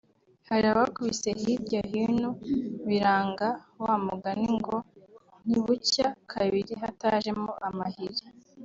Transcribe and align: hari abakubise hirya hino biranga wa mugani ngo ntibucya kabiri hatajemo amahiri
hari 0.49 0.65
abakubise 0.73 1.29
hirya 1.41 1.81
hino 1.91 2.29
biranga 2.87 3.49
wa 3.83 3.95
mugani 4.05 4.47
ngo 4.57 4.75
ntibucya 5.45 6.07
kabiri 6.31 6.73
hatajemo 6.81 7.51
amahiri 7.67 8.23